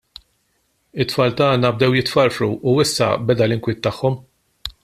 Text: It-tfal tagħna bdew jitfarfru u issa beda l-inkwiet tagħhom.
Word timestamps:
It-tfal 1.03 1.35
tagħna 1.41 1.71
bdew 1.75 1.97
jitfarfru 1.99 2.49
u 2.73 2.77
issa 2.87 3.13
beda 3.29 3.49
l-inkwiet 3.49 3.87
tagħhom. 3.89 4.21